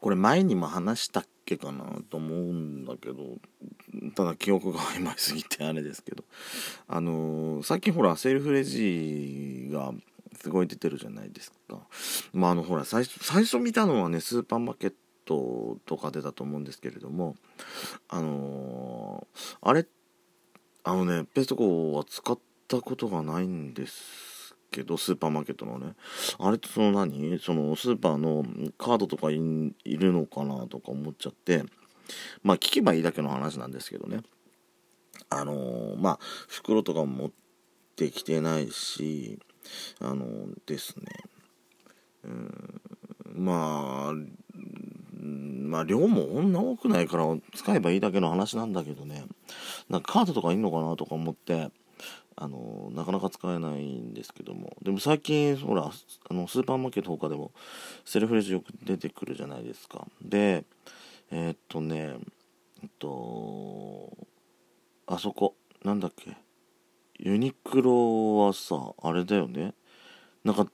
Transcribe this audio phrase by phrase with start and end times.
[0.00, 3.36] これ前にも話したっけかなと思うんだけど
[4.14, 6.24] ただ記憶が曖昧すぎてあれですけど。
[6.88, 9.92] あのー、最近ほらセルフレジが
[10.40, 11.78] すごい出てるじゃないですか。
[12.32, 14.94] まああのほら最最初見たのはねスーパーマーケッ
[15.24, 17.36] トとかでだと思うんですけれども
[18.08, 19.86] あのー、あれ
[20.82, 22.38] あのねペストコは使っ
[22.68, 24.29] たことがないんです
[24.70, 25.94] けどスーパーマーケットのね。
[26.38, 27.38] あれってその何？
[27.38, 28.44] そのスーパーの
[28.78, 31.64] カードとかいるのかなとか思っちゃって。
[32.42, 34.22] まあ聞けばいいだけの話なんですけどね。
[35.28, 37.30] あのー、まあ袋とかも持っ
[37.96, 39.38] てきてないし
[40.00, 41.04] あのー、ですね。
[42.24, 42.80] うん
[43.34, 44.14] まあ
[45.22, 49.24] まあ量もこんな多くないから使えばいいだけの話なんだけどね。
[49.88, 51.70] なんかカードとかいんのかなとか思って。
[52.36, 54.76] あのなかなか使えないんですけども。
[54.82, 55.90] でも最近ほら
[56.30, 57.52] あのスーパーマーケット他でも
[58.04, 60.06] セルフレジよく出てくるじゃないですか。
[60.22, 60.64] で
[61.30, 62.16] えー、っとね
[62.82, 64.10] えっと
[65.06, 66.36] あそこなんだっけ
[67.18, 69.74] ユニクロはさあれだよね。
[70.44, 70.66] なんか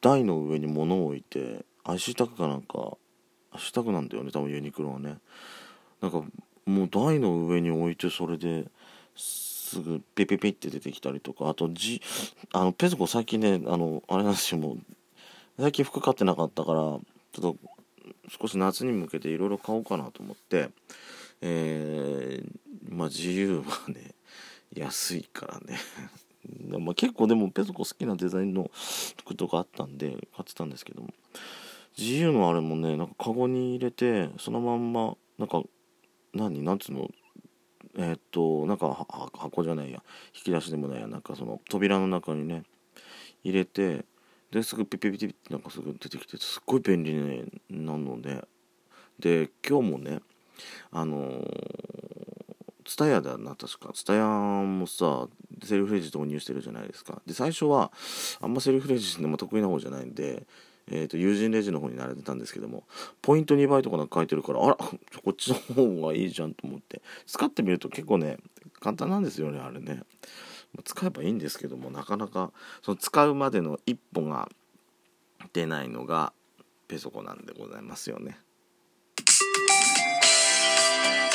[0.00, 2.98] 台の上に物を置いてアイシタグかなんか
[3.52, 5.16] アイシタグなんだよね多分ユニクロはね。
[6.02, 6.22] なんか
[6.66, 8.66] もう台の上に置いてそれで
[9.68, 12.02] すぐピピピって出てきたりとかあとじ
[12.52, 14.78] あのペソコ最近ねあのあれなんですよもう
[15.58, 17.56] 最近服買ってなかったからちょっと
[18.40, 20.70] 少し夏に向けていろいろ買おうかなと思って
[21.40, 24.14] えー、まあ自由はね
[24.74, 25.78] 安いからね。
[26.78, 28.70] まあ、結構でもペソコ好きなデザインの
[29.18, 31.08] 服とかあったんで買ってたんですけども。
[31.98, 35.62] 自由のあれもねなんかカゴに入れてそのまんまなんか
[36.32, 37.10] 何なんつうの
[37.98, 40.02] えー、っとなんか箱じゃないや。
[40.34, 41.08] 引き出しでもないや。
[41.08, 42.62] なんかその扉の中にね
[43.44, 44.04] 入れて
[44.50, 48.46] ですぐピピピピってなんかすぐ出てきてすっごい便利、ね、なので
[49.18, 50.20] で今日もね
[50.90, 51.44] あの
[52.84, 55.28] ツタヤだな確かツタヤもさ
[55.62, 57.92] セルフレジ導入してるじゃないですかで最初は
[58.40, 60.46] あんまセルフレジでも得意な方じゃないんで
[60.90, 62.84] えーと、友人レジの方に慣れてたんですけども
[63.22, 64.96] ポイント2倍とかなんか書いてるからあらこ
[65.30, 67.02] っちの方がいいじゃんと思って。
[67.26, 68.38] 使ってみると結構ね
[68.80, 70.02] 簡単なんですよねあれね。
[70.84, 74.48] 使えばいいんですけどもなかなかその使うまでの一歩が
[75.52, 76.32] 出ないのが
[76.88, 78.38] ペソコなんでございますよね「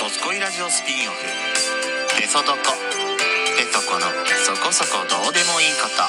[0.00, 1.18] ドスコイラジオスピンオフ」
[2.20, 2.56] 「ペソドコ」
[3.56, 4.06] 「ペソコの
[4.44, 6.02] そこそこどうでもいいこと」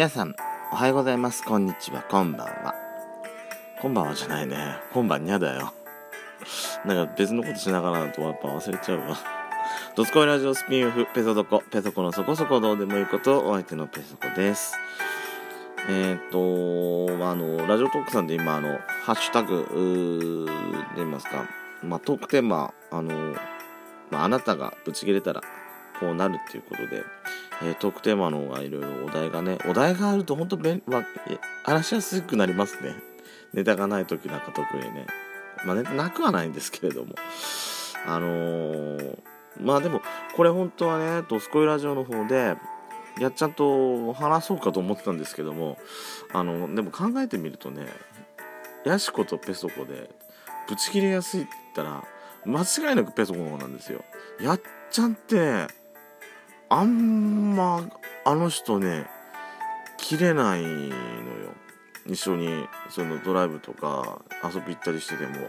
[0.00, 0.34] 皆さん、
[0.72, 1.44] おはようございます。
[1.44, 2.02] こんにちは。
[2.04, 2.74] こんばんは。
[3.82, 4.56] こんばんはじゃないね。
[4.94, 5.74] こんばんにゃだよ。
[6.86, 9.18] なんか別のことしながらだとやっぱ忘れちゃうわ。
[9.96, 14.74] ドスコイラジオスピンオフ、ペソドコ、ペソコのそこそこどうでもいいこと、お相手のペソコです。
[15.90, 20.46] えっ、ー、と、あの、ラジオトークさんで今、あの、ハッシュタグ、
[20.94, 21.44] で言いますか、
[21.82, 23.34] まあ、トークテーマ、あの、
[24.10, 25.42] まあ、あなたがぶち切れたら、
[26.00, 27.04] こうなるっていうことで、
[27.62, 31.04] えー、トークテーマの方がいろいろお題がね、お題があると本当便、まあ、
[31.64, 32.94] 話しやすくなりますね。
[33.52, 35.06] ネタがない時なんか特にね。
[35.64, 37.14] まあネタなくはないんですけれども。
[38.06, 39.18] あのー、
[39.60, 40.00] まあでも、
[40.34, 42.56] これ本当はね、ドスコイラジオの方で、
[43.18, 45.76] やっちゃんと話そうかと思ってたんですけども、
[46.32, 47.86] あの、でも考えてみるとね、
[48.84, 50.10] ヤシコとペソコで、
[50.68, 52.04] ブチ切れやすいって言ったら、
[52.46, 54.02] 間違いなくペソコの方なんですよ。
[54.40, 54.60] やっ
[54.90, 55.66] ちゃんって、
[56.70, 57.86] あんま
[58.24, 59.06] あの人ね
[59.98, 60.94] 切れないのよ。
[62.06, 65.48] 一緒にそのドライブとか遊び行ったりしてても。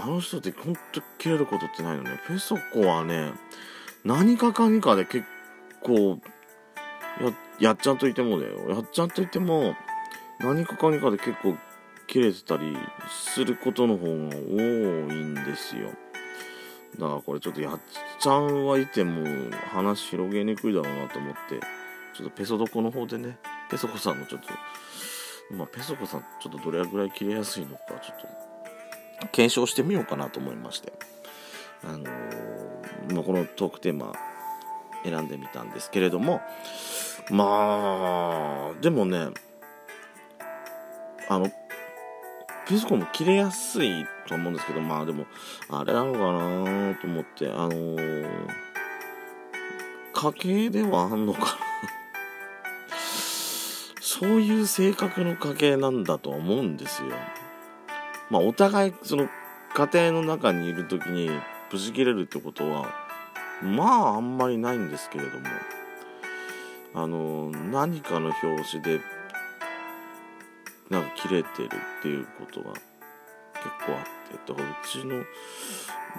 [0.00, 0.80] あの人ってほんと
[1.18, 2.20] 切れることってないのね。
[2.28, 3.32] ペソコはね
[4.04, 5.26] 何かかにかで結
[5.82, 6.20] 構
[7.20, 8.70] ややっちゃんといてもだよ。
[8.70, 9.74] やっちゃんといても
[10.38, 11.56] 何かかにかで結構
[12.06, 12.76] 切れてたり
[13.08, 14.26] することの方が多い
[15.14, 15.90] んですよ。
[16.96, 17.80] だからこれちょっとやっ
[18.20, 19.24] ちゃんはいても
[19.72, 21.60] 話広げにくいだろうなと思って
[22.16, 23.38] ちょっとペソドコの方でね
[23.70, 28.20] ペソコさんのちょっとまあペソコさんちょっとどれぐらい切れやすいのかちょっ
[29.20, 30.92] と検証してみようかなと思いまして。
[31.84, 34.12] あのー、まあ、このトークテーマ
[35.04, 36.40] 選んでみたんですけれども
[37.30, 39.28] まあでもね
[41.28, 41.50] あの
[42.68, 45.26] ペソコも切れやすいと思うんですけどまあでも
[45.70, 48.28] あれなのかなと思ってあのー、
[50.12, 51.46] 家系ではあんのかな。
[54.00, 57.08] そういう性格の家系なんだとは思うんですよ。
[58.30, 59.28] まあお互いその
[59.74, 61.30] 家庭の中にいる時に
[61.72, 62.94] 無事切れるってことは
[63.62, 65.46] まああんまりないんですけれども。
[66.94, 69.00] あの何かの拍子で
[70.90, 72.84] なんか切れてるっていうことが結
[73.86, 75.24] 構あってだからうちの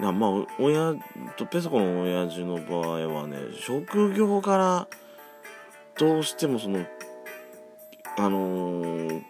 [0.00, 0.94] なまあ親
[1.36, 4.88] とペソコの親父の場合はね職業から
[5.98, 6.84] どうしてもその
[8.18, 9.22] あのー、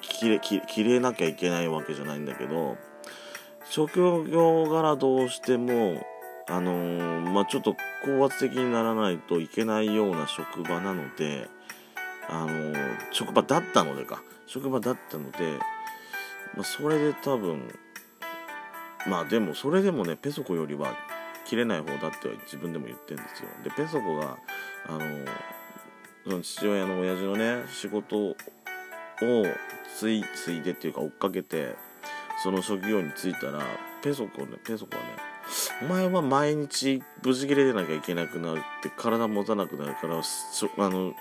[0.00, 2.76] 切れ切れなきゃいけないわけじゃないんだけど
[3.70, 6.06] 職業柄どうしても
[6.50, 11.46] あのー、まあ、ちょっと高圧的にならないといけないような職場なので、
[12.28, 12.74] あの、
[13.10, 14.22] 職場だったのでか。
[14.46, 15.58] 職場だったので、
[16.54, 17.68] まあ、それで多分
[19.06, 20.94] まあでもそれでもねペソコよりは
[21.46, 23.48] 切れない方だって自分でも言ってるんですよ。
[23.64, 24.36] でペソコが
[24.86, 25.00] あの、
[26.24, 28.36] その父親の親父のね仕事を
[29.96, 31.74] ついついでっていうか追っかけて
[32.42, 33.62] その職業に就いたら
[34.02, 35.08] ペソコねペソコはね
[35.82, 41.14] お前は毎日無事切れでなきゃいけなくなるって体持たなくなるからあの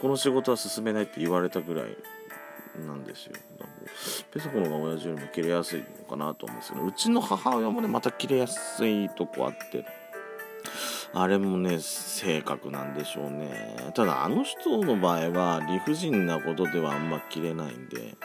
[0.00, 1.96] この仕事は進めないって言われたぐらい
[2.86, 3.34] なんですよ。
[4.32, 9.86] ペソコの方が親父よりも切れやすいのかなと思うんですけどうちの母親もねまた切れやすいとこあって。
[11.16, 13.92] あれもね性格なんでしょうね。
[13.94, 18.16] ただあの人の場合は理不尽なことではあんま切れないんで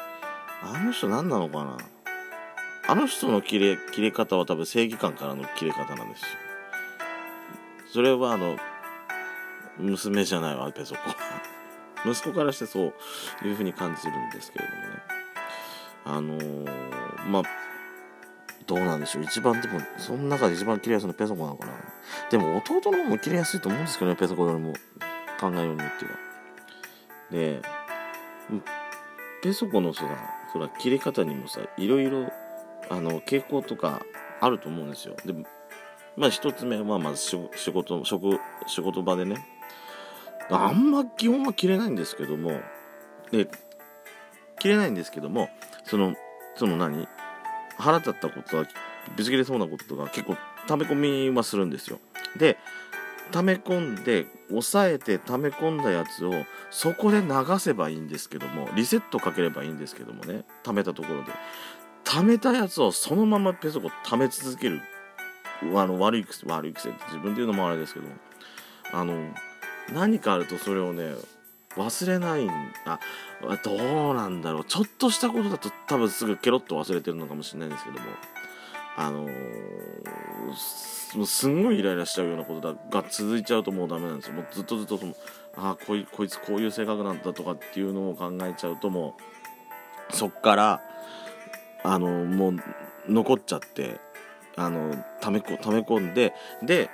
[0.63, 1.77] あの人何なのかな。
[2.87, 6.27] あの人の切れ切れ方は多分正義感からの切れ方なんですよ。
[7.93, 8.57] それはあの
[9.77, 11.01] 娘じゃないわペソコ
[12.05, 12.93] 息子からしてそ
[13.43, 14.87] ういうふうに感じるんですけれどもね。
[16.05, 17.43] あのー、まあ
[18.67, 19.23] どうなんでしょう。
[19.23, 21.73] 一番でもその中で一番切れやすいのペソコなのかな。
[22.29, 24.73] でも弟の方も切れやすいと思うんですけどねペソコよりも。
[25.39, 26.11] 考えようによっては。
[27.31, 27.61] で
[29.41, 30.03] ペソコのさ
[30.51, 32.29] そら切れ方にもさいろいろ
[32.89, 34.01] あの傾向とか
[34.41, 35.15] あると思うんですよ。
[35.25, 35.33] で
[36.17, 38.37] まあ一つ目はまず仕事職
[38.67, 39.47] 仕事場でね
[40.49, 42.59] あんま基本は切れないんですけども。
[43.31, 43.47] で
[44.59, 45.49] 切れないんですけども
[45.85, 46.15] その
[46.55, 47.07] その何？
[47.77, 48.65] 腹立ったことは
[49.15, 50.35] ぶち切れそうなこととか結構
[50.67, 51.99] 溜め込みはするんですよ。
[52.37, 52.57] で
[53.31, 56.33] 溜め込んで抑えて溜め込んだやつを
[56.71, 61.31] そこで流せばいいんですけどもリセットかければいいんですけどもね溜めたところで。
[62.03, 64.81] 貯めたやつをそのままペソコ貯め続ける
[65.75, 68.07] あの悪い癖悪い癖って自分で言うのもあれですけど
[68.91, 69.31] あの
[69.93, 71.13] 何かあるとそれをね
[71.75, 72.47] 忘れない
[72.85, 72.99] あ
[73.63, 74.65] どうなんだろう。
[74.65, 78.01] ちょっとしたことだと多分すぐケロッと忘れてるのかもしれないんですけども。
[78.97, 84.33] あのー、すんごいイライラしちゃうようなことだが続いちゃうともうダメなんですよ。
[84.33, 85.15] もうずっとずっとその
[85.55, 89.15] あこいこいつこういう性格なんだとかっていうのを考えちゃうとも
[90.11, 90.81] うそっから
[91.83, 92.57] あのもう
[93.07, 94.01] 残っちゃって
[94.57, 96.89] あの溜めこ溜め込んでで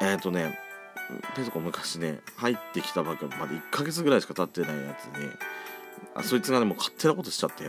[0.00, 0.58] えっ、とね
[1.34, 5.28] ペソコ昔ね入ってきたばかりまだ1ヶ月ぐらいしか経ってないやつに
[6.14, 7.68] あそいつがねもう勝手なことしちゃって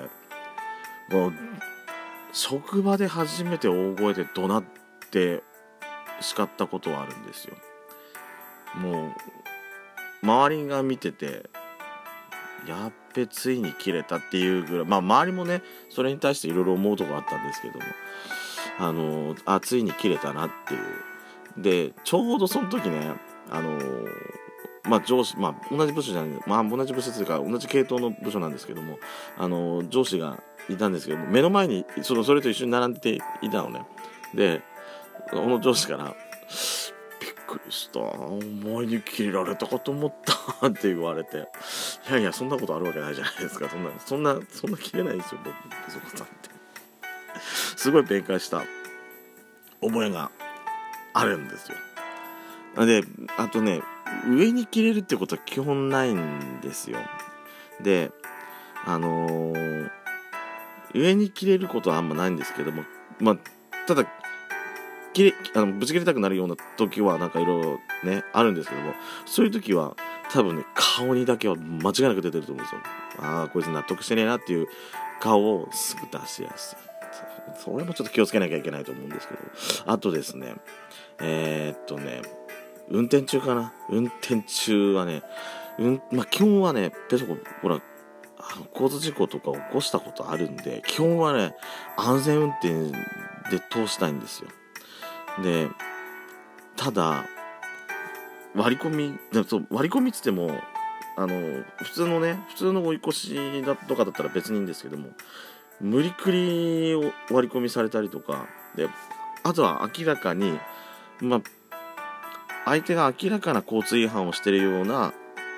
[1.16, 1.34] もう
[2.34, 4.64] 職場で初めて大声で怒鳴っ
[5.10, 5.44] て
[6.22, 7.56] 叱ったことはあるんですよ。
[8.76, 9.12] もう
[10.22, 11.50] 周りが見てて
[12.68, 17.86] やっべついに切れたっていうぐらいまあ周りもねそれに対していろいろ思うとこあったんですけども
[18.80, 20.82] あのあついに切れたなっていう。
[21.58, 23.12] でちょうどその時ね
[23.52, 23.80] あの
[24.84, 28.98] まあ上司まあ同じ部署じゃないまあ同じ部署というか同じ系統の部署なんですけども
[29.38, 33.86] あの上司がいたんですけども目の前にそのそれと一緒に並んでいたのね。
[34.34, 34.62] で
[35.32, 36.16] この上司から
[37.20, 38.00] びっくりした。
[38.00, 40.14] お前に切れられたかと思っ
[40.62, 40.68] た。
[40.68, 41.50] って言われて。
[42.10, 43.70] いやいやそんなことあるわけないじゃないですか。
[43.70, 45.54] そんなそんなそんな切れないですよ僕
[45.92, 46.50] そこさんって。
[47.76, 48.64] すごい弁解した
[49.82, 50.32] 覚えが
[51.14, 51.78] あるんですよ。
[52.78, 53.04] で
[53.38, 53.82] あとね
[54.28, 57.00] 上に切れるってことは基本ないんですよ。
[57.82, 58.12] で
[58.86, 59.90] あのー、
[60.94, 62.84] 上に切れることはあんまないんですけども
[63.20, 63.38] まあ
[63.88, 64.06] ただ
[65.14, 68.94] 切れあのぶち切れたくなるような時はなんかいろいろねあるんですけども
[69.26, 69.96] そういう時は
[70.32, 72.82] 多分ね顔にだけは間違いなく出てると思うんですよ。
[73.22, 74.68] ああこいつ納得してねえなっていう
[75.20, 76.90] 顔をすぐ出しやすい。
[77.58, 79.42] それもちょっと気をつけなきゃいけないと思うんですけど。
[79.92, 80.56] あとですね
[81.20, 82.22] えー、っとね
[82.90, 83.74] 運転中かな？
[83.90, 85.24] 運転中はね、
[85.78, 87.76] うんまあ、基本はねペソコほら
[88.38, 91.56] あの交通事故とか起こしたことあるんで基本はね
[91.98, 92.92] 安全運転
[93.52, 94.50] で通したいんですよ。
[95.44, 95.70] で
[96.76, 97.26] ただ
[98.56, 100.50] 割り込みでもそう割り込みっつっても
[101.16, 105.10] あの普通のね普通の追い越しだとかだったら別にいいんですけども
[105.80, 106.96] 無理くり
[107.30, 108.90] 割り込みされたりとかで
[109.44, 110.58] あとは明らかに
[111.22, 111.42] まあ
[112.70, 115.12] 相手が明らかな交通違反をしてるような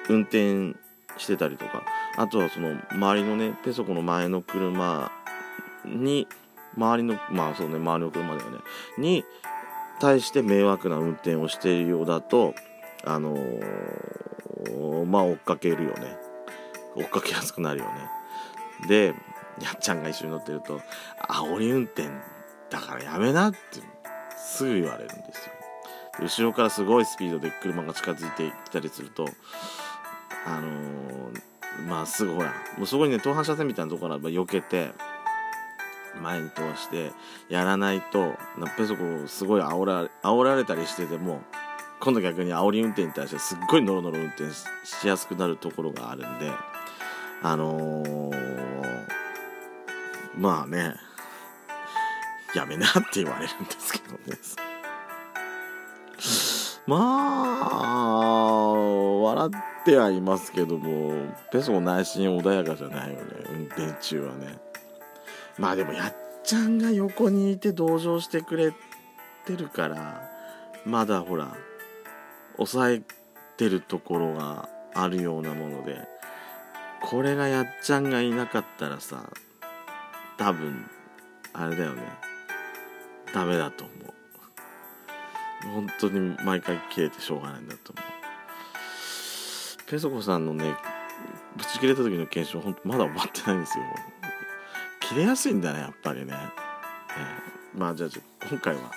[0.07, 0.75] 運転
[1.17, 1.83] してたりとか
[2.17, 5.11] あとはその周りのねペソコの前の車
[5.85, 6.27] に
[6.77, 8.59] 周りのまあそうね周りの車だよね。
[8.97, 9.25] に
[9.99, 12.55] 対して迷惑な運転をしているようだと
[13.03, 16.17] あのー、まあ追っかけるよね。
[16.95, 17.91] 追っかけやすくなるよね。
[18.87, 19.07] で
[19.61, 20.79] やっちゃんが一緒に乗ってると
[21.27, 22.07] 「煽り運転
[22.69, 23.57] だからやめな」って
[24.37, 25.53] すぐ言われるんですよ。
[26.19, 29.25] 後ろからすごいスピードで車が近づいてきたりすると
[30.45, 34.91] あのー、まあすぐほらもうそこにね東反車線みたいなところあれば避けて
[36.21, 37.11] 前に通して
[37.49, 38.33] やらないと
[38.77, 41.41] ペソコすごい煽ら煽られたりしてても
[42.01, 44.43] 今度逆に煽り運転に対してすっごいノロノロ運転
[44.83, 46.51] しやすくなるところがあるんで
[47.43, 48.35] あのー、
[50.37, 50.95] まあね
[52.53, 54.70] やめなって言われるんですけどね。
[56.87, 56.97] ま
[57.63, 61.13] あ笑ってはいますけども
[61.51, 63.21] ペソコ内心穏やかじゃないよね
[63.51, 64.57] 運転中はね。
[65.57, 68.73] まあでもやっちゃんが横にいて同情してくれ
[69.45, 70.29] てるから
[70.85, 71.55] まだほら
[72.55, 73.01] 抑え
[73.57, 76.07] てるところがあるようなもので
[77.01, 79.29] これがやっちゃんがいなかったらさ
[80.37, 80.85] 多分
[81.53, 82.01] あれだよね。
[83.33, 84.00] ダメだと思う。
[85.67, 88.05] 本当に毎回切れてしょうがないんだと思う
[89.89, 90.75] ペソコさんのね
[91.57, 93.83] ぶち切れた時の検証ほんとまだ終わってないんですよ
[95.01, 98.09] 切れやすいんだねやっぱりね、えー、まあじゃあ
[98.49, 98.91] 今回は、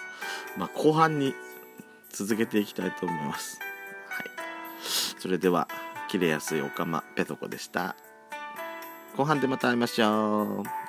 [0.56, 1.35] まあ、後半に
[2.14, 3.59] 続けていきたいと思います。
[4.09, 4.26] はい。
[5.18, 5.66] それでは、
[6.09, 7.97] 切れやすいおかま、ペトコでした。
[9.16, 10.84] 後半でまた会いましょう。